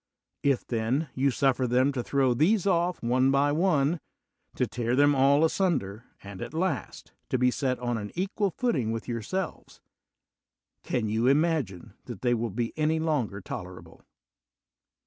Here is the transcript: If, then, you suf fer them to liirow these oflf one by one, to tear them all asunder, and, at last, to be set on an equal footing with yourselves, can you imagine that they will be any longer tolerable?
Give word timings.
If, 0.41 0.65
then, 0.65 1.09
you 1.13 1.29
suf 1.29 1.57
fer 1.57 1.67
them 1.67 1.91
to 1.91 2.01
liirow 2.01 2.35
these 2.35 2.63
oflf 2.63 3.03
one 3.03 3.29
by 3.29 3.51
one, 3.51 3.99
to 4.55 4.65
tear 4.65 4.95
them 4.95 5.13
all 5.13 5.45
asunder, 5.45 6.05
and, 6.23 6.41
at 6.41 6.55
last, 6.55 7.13
to 7.29 7.37
be 7.37 7.51
set 7.51 7.77
on 7.77 7.99
an 7.99 8.11
equal 8.15 8.49
footing 8.49 8.91
with 8.91 9.07
yourselves, 9.07 9.79
can 10.81 11.07
you 11.07 11.27
imagine 11.27 11.93
that 12.05 12.23
they 12.23 12.33
will 12.33 12.49
be 12.49 12.73
any 12.75 12.99
longer 12.99 13.41
tolerable? 13.41 14.01